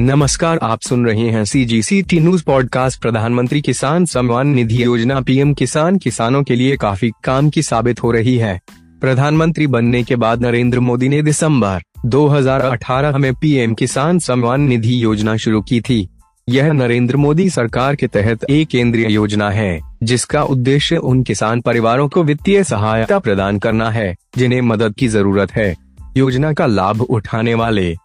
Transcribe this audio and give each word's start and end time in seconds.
नमस्कार, 0.00 0.58
आप 0.62 0.80
सुन 0.80 1.06
रहे 1.06 1.30
हैं 1.30 1.44
C 1.44 1.64
G 1.64 1.82
C 1.82 2.02
T 2.02 2.20
news 2.20 2.44
podcast 2.44 3.00
प्रधानमंत्री 3.00 3.60
किसान 3.60 4.04
सम्मान 4.04 4.48
निधि 4.48 4.84
योजना। 4.84 5.20
पीएम 5.20 5.54
किसान 5.54 5.98
किसानों 5.98 6.42
के 6.42 6.56
लिए 6.56 6.76
काफ़ी 6.76 7.10
काम 7.24 7.50
की 7.50 7.62
साबित 7.62 8.02
हो 8.02 8.12
रही 8.12 8.36
है। 8.36 8.60
प्रधानमंत्री 9.00 9.66
बनने 9.66 10.02
के 10.02 10.16
बाद 10.16 10.42
नरेंद्र 10.42 10.80
मोदी 10.80 11.08
ने 11.08 11.22
दिसंबर 11.22 11.82
2018 12.06 13.18
में 13.18 13.34
पीएम 13.34 13.74
किसान 13.74 14.18
सम्मान 14.18 14.60
निधि 14.60 15.02
योजना 15.04 15.36
शुरू 15.36 15.62
की 15.62 15.80
थी। 15.80 16.08
यह 16.48 16.72
नरेंद्र 16.72 17.16
मोदी 17.16 17.50
सरकार 17.50 17.94
के 17.94 18.06
तहत 18.06 18.44
एक 18.50 18.68
केंद्रीय 18.68 19.12
योजना 19.12 19.50
है, 19.50 19.80
जिसका 20.02 20.42
उद्देश्य 20.42 20.96
उन 20.96 21.22
किसान 21.22 21.60
परिवारों 21.60 22.08
को 22.08 22.22
वित्तीय 22.22 22.64
सहायता 22.64 23.18
प्रदान 23.18 23.58
करना 23.58 23.90
है, 23.90 24.16
जिन्हें 24.36 24.60
मदद 24.60 24.94
की 24.94 25.08
ज़रूरत 25.08 25.52
है। 25.52 25.76
योजना 26.16 26.52
का 26.52 26.66
लाभ 26.66 27.00
उठाने 27.00 27.54
वाले 27.54 27.96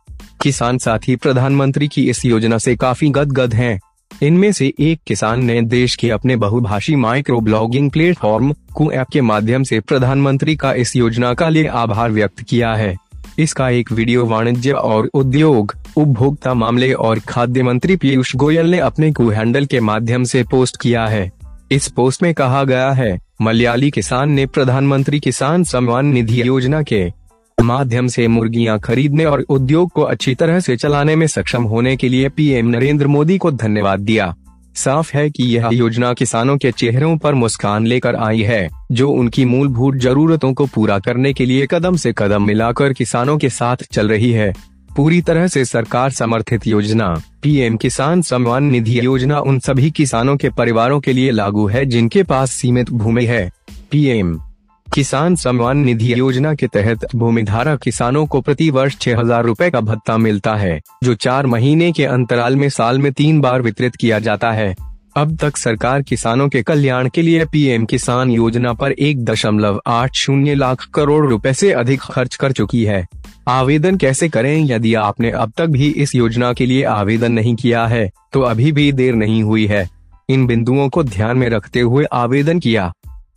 किसान 0.43 0.77
साथी 0.77 1.15
प्रधानमंत्री 1.15 1.87
की 1.87 2.09
इस 2.09 2.25
योजना 2.25 2.57
से 2.57 2.75
काफ़ी 2.75 3.09
गदगद 3.09 3.53
हैं। 3.53 3.79
इनमें 4.23 4.51
से 4.51 4.73
एक 4.79 4.99
किसान 5.07 5.43
ने 5.45 5.61
देश 5.61 5.95
के 5.95 6.09
अपने 6.09 6.35
बहुभाषी 6.35 6.95
micro 6.95 7.39
blogging 7.39 7.91
platform, 7.91 8.53
Koo 8.75 8.91
app 8.91 9.07
के 9.13 9.21
माध्यम 9.21 9.63
से 9.63 9.79
प्रधानमंत्री 9.79 10.55
का 10.55 10.73
इस 10.73 10.95
योजना 10.95 11.33
का 11.33 11.49
लिए 11.49 11.67
आभार 11.67 12.11
व्यक्त 12.11 12.41
किया 12.41 12.73
है 12.73 12.95
इसका 13.39 13.69
एक 13.69 13.91
वीडियो 13.91 14.25
वाणिज्य 14.25 14.71
और 14.71 15.09
उद्योग, 15.13 15.75
उपभोक्ता 15.97 16.53
मामले 16.53 16.93
और 16.93 17.19
खाद्य 17.19 17.63
मंत्री 17.63 17.95
पीयूष 17.95 18.35
गोयल 18.35 18.71
ने 18.71 18.79
अपने 18.79 19.11
कु 19.11 19.29
हैंडल 19.29 19.65
के 19.65 19.79
माध्यम 19.79 20.23
से 20.23 20.43
पोस्ट 20.43 20.81
किया 20.81 21.05
है 21.05 21.31
इस 21.71 21.87
पोस्ट 21.87 22.23
में 22.23 22.33
कहा 22.33 22.63
गया 22.63 22.91
है, 22.91 23.19
मलयाली 23.41 23.91
किसान 23.91 24.31
ने 24.31 24.45
प्रधानमंत्री 24.45 25.19
किसान 25.19 25.63
सम्मान 25.63 26.05
निधि 26.05 26.47
योजना 26.47 26.81
के 26.81 27.22
माध्यम 27.63 28.07
से 28.07 28.27
मुर्गियाँ 28.27 28.79
खरीदने 28.79 29.25
और 29.25 29.45
उद्योग 29.49 29.91
को 29.91 30.01
अच्छी 30.01 30.35
तरह 30.35 30.59
से 30.59 30.75
चलाने 30.75 31.15
में 31.15 31.27
सक्षम 31.27 31.63
होने 31.63 31.95
के 31.95 32.09
लिए 32.09 32.29
पीएम 32.29 32.67
नरेंद्र 32.67 33.07
मोदी 33.07 33.37
को 33.37 33.51
धन्यवाद 33.51 33.99
दिया। 33.99 34.33
साफ़ 34.75 35.11
है 35.13 35.29
कि 35.29 35.43
यह 35.43 35.69
योजना 35.73 36.13
किसानों 36.13 36.57
के 36.57 36.71
चेहरों 36.71 37.17
पर 37.17 37.33
मुस्कान 37.33 37.87
लेकर 37.87 38.15
आई 38.15 38.41
है, 38.41 38.69
जो 38.91 39.09
उनकी 39.09 39.45
मूलभूत 39.45 39.95
जरूरतों 39.95 40.53
को 40.53 40.65
पूरा 40.65 40.99
करने 40.99 41.33
के 41.33 41.45
लिए 41.45 41.67
कदम 41.71 41.95
से 41.95 42.13
कदम 42.17 42.43
मिलाकर 42.43 42.93
किसानों 42.93 43.37
के 43.37 43.49
साथ 43.49 43.83
चल 43.91 44.09
रही 44.09 44.31
है। 44.31 44.53
पूरी 44.97 45.21
तरह 45.21 45.47
से 45.47 45.65
सरकार 45.65 46.09
समर्थित 46.09 46.67
योजना, 46.67 47.21
पीएम 47.43 47.77
किसान 47.77 48.21
सम्मान 48.21 48.63
निधि 48.63 48.99
योजना 49.05 49.39
उन 49.39 49.59
सभी 49.59 49.91
किसानों 49.91 50.37
के 50.37 50.49
परिवारों 50.49 50.99
के 50.99 51.13
लिए 51.13 51.31
लागू 51.31 51.67
है 51.67 51.85
जिनके 51.85 52.23
पास 52.23 52.51
सीमित 52.51 52.89
भूमि 52.89 53.25
है। 53.25 53.51
पीएम 53.91 54.39
किसान 54.93 55.35
सम्मान 55.35 55.77
निधि 55.77 56.11
योजना 56.13 56.53
के 56.53 56.67
तहत 56.67 57.05
भूमिधारक 57.15 57.79
किसानों 57.81 58.25
को 58.25 58.41
प्रति 58.41 58.69
वर्ष 58.69 58.97
छह 58.97 59.19
हज़ार 59.19 59.45
रूपए 59.45 59.69
का 59.69 59.79
भत्ता 59.81 60.17
मिलता 60.17 60.53
है, 60.55 60.79
जो 61.03 61.13
चार 61.15 61.45
महीने 61.45 61.91
के 61.91 62.05
अंतराल 62.05 62.55
में 62.55 62.67
साल 62.69 62.99
में 62.99 63.11
तीन 63.13 63.39
बार 63.41 63.61
वितरित 63.61 63.95
किया 63.95 64.19
जाता 64.19 64.51
है। 64.51 64.75
अब 65.17 65.35
तक 65.37 65.57
सरकार 65.57 66.01
किसानों 66.01 66.47
के 66.49 66.61
कल्याण 66.63 67.09
के 67.09 67.21
लिए 67.21 67.45
पीएम 67.45 67.85
किसान 67.85 68.31
योजना 68.31 68.73
पर 68.73 68.91
एक 68.91 69.25
दशमलव 69.25 69.81
आठ 69.87 70.15
शून्य 70.15 70.55
लाख 70.55 70.85
करोड़ 70.95 71.25
रुपए 71.27 71.53
से 71.53 71.71
अधिक 71.73 72.01
खर्च 72.03 72.35
कर 72.35 72.51
चुकी 72.51 72.83
है। 72.85 73.05
आवेदन 73.49 73.97
कैसे 73.97 74.29
करें? 74.29 74.65
यदि 74.65 74.93
आपने 74.95 75.31
अब 75.31 75.53
तक 75.57 75.67
भी 75.67 75.87
इस 75.87 76.15
योजना 76.15 76.53
के 76.53 76.65
लिए 76.65 76.83
आवेदन 76.85 77.31
नहीं 77.31 77.55
किया 77.55 77.85
है 77.87 78.09
तो 78.33 78.41
अभी 78.43 78.71
भी 78.71 78.91
देर 78.93 79.15
नहीं 79.15 79.43
हुई 79.43 79.65
है। 79.67 79.87
इन 80.29 80.45
बिंदुओं 80.47 80.89
को 80.89 81.03
ध्यान 81.05 81.37
में 81.37 81.49
रखते 81.49 81.79
हुए 81.81 82.05
आवेदन 82.13 82.59
किया। 82.59 82.91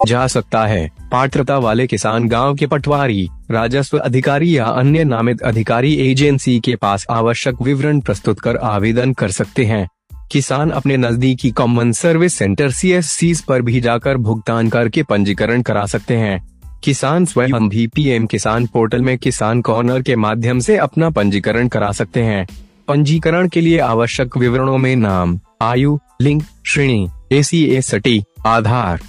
जा 0.06 0.26
सकता 0.26 0.66
है। 0.66 0.90
पात्रता 1.12 1.58
वाले 1.58 1.86
किसान 1.86 2.28
गाँव 2.28 2.54
के 2.54 2.66
पटवारी, 2.66 3.28
राजस्व 3.50 3.98
अधिकारी 3.98 4.58
या 4.58 4.64
अन्य 4.64 5.04
नामित 5.04 5.42
अधिकारी 5.42 5.94
एजेंसी 5.94 6.60
के 6.60 6.76
पास 6.76 7.06
आवश्यक 7.10 7.62
विवरण 7.62 8.00
प्रस्तुत 8.00 8.40
कर 8.40 8.56
आवेदन 8.56 9.12
कर 9.12 9.30
सकते 9.30 9.64
हैं। 9.64 9.88
किसान 10.32 10.70
अपने 10.70 10.96
नजदीकी 10.96 11.50
common 11.50 11.92
service 11.92 12.34
centre 12.34 12.70
C 12.70 12.92
S 12.92 13.10
C 13.10 13.34
पर 13.48 13.62
भी 13.62 13.80
जाकर 13.80 14.16
भुगतान 14.16 14.68
करके 14.68 15.02
पंजीकरण 15.02 15.62
करा 15.62 15.86
सकते 15.86 16.16
हैं। 16.16 16.60
किसान 16.84 17.24
स्वयं 17.24 17.68
भी 17.68 17.86
पीएम 17.86 18.26
किसान 18.26 18.66
पोर्टल 18.66 19.02
में 19.02 19.18
किसान 19.18 19.60
कॉर्नर 19.60 20.02
के 20.02 20.16
माध्यम 20.16 20.58
से 20.58 20.76
अपना 20.76 21.10
पंजीकरण 21.10 21.68
करा 21.68 21.92
सकते 21.92 22.22
हैं। 22.22 22.46
पंजीकरण 22.88 23.48
के 23.48 23.60
लिए 23.60 23.78
आवश्यक 23.78 24.36
विवरणों 24.36 24.78
में 24.78 24.96
नाम, 24.96 25.40
आयु, 25.62 25.98
लिंग, 26.20 26.42
श्रेणी 26.66 27.10
ए 27.32 28.22
आधार 28.46 29.00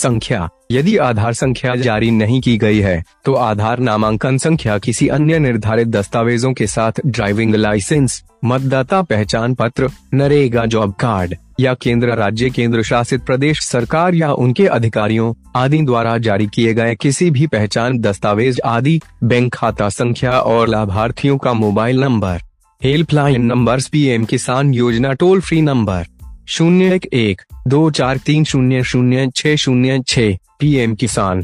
संख्या। 0.00 0.48
यदि 0.72 0.96
आधार 0.98 1.32
संख्या 1.34 1.74
जारी 1.76 2.10
नहीं 2.10 2.40
की 2.40 2.56
गई 2.58 2.80
है 2.80 3.02
तो 3.24 3.34
आधार 3.34 3.78
नामांकन 3.80 4.38
संख्या 4.38 4.78
किसी 4.78 5.08
अन्य 5.08 5.38
निर्धारित 5.38 5.88
दस्तावेजों 5.88 6.52
के 6.52 6.66
साथ 6.66 7.00
ड्राइविंग 7.06 7.54
लाइसेंस, 7.54 8.22
मतदाता 8.44 9.00
पहचान 9.02 9.54
पत्र, 9.54 9.88
नरेगा 10.14 10.64
जॉब 10.66 10.92
कार्ड, 11.00 11.34
या 11.60 11.74
केंद्र 11.74 12.14
राज्य, 12.14 12.50
केंद्र 12.50 12.82
शासित 12.82 13.24
प्रदेश 13.24 13.60
सरकार 13.60 14.14
या 14.14 14.32
उनके 14.34 14.66
अधिकारियों 14.68 15.32
आदि 15.56 15.82
द्वारा 15.82 16.16
जारी 16.18 16.46
किए 16.46 16.74
गए 16.74 16.94
किसी 16.94 17.30
भी 17.30 17.46
पहचान 17.46 17.98
दस्तावेज़ 17.98 18.60
आदि, 18.64 19.00
बैंक 19.24 19.54
खाता 19.54 19.88
संख्या 19.88 20.30
और 20.30 20.68
लाभार्थियों 20.68 21.36
का 21.38 21.52
mobile 21.54 22.00
number. 22.00 22.40
Helpline 22.80 23.44
number 23.44 23.80
P 23.92 24.24
Kisan 24.26 24.74
योजना 24.74 25.12
टोल 25.12 25.40
फ्री 25.40 25.60
नंबर। 25.62 26.06
शून्य 26.50 26.94
एक 26.94 27.04
एक 27.14 27.42
दो 27.68 27.88
चार 27.90 28.18
तीन 28.26 28.44
शून्य 28.44 28.82
शून्य 28.84 29.26
छः 29.36 29.54
शून्य 29.56 29.98
छः 30.08 30.36
P 30.60 30.72
M 30.76 30.94
Kisan. 31.00 31.42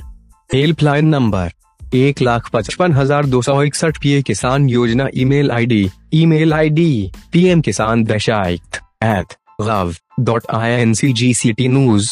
Helpline 0.51 1.09
number, 1.09 1.51
एक 1.81 2.23
लाख 2.23 2.49
पचपन 2.53 2.93
हज़ार 2.93 3.27
दो 3.27 3.43
सौ 3.43 3.63
इकसठ 3.63 3.99
पी 4.03 4.13
ए 4.13 4.23
किसान 4.23 4.69
योजना 4.69 5.07
email 5.15 5.51
ID 5.51 5.87
email 6.15 6.53
ID 6.53 7.11
P 7.33 7.45
M 7.49 7.61
Kisan 7.61 8.05
दशाइट 8.05 8.77
at 9.05 9.35
gov 9.63 9.93
dot 10.21 10.51
I 10.55 10.71
N 10.81 10.95
C 10.95 11.13
G 11.13 11.33
C 11.35 11.53
T 11.53 11.69
news 11.69 12.11